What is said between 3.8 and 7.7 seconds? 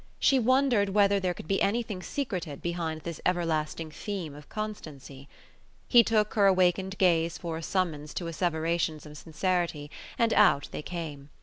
theme of constancy. He took her awakened gaze for a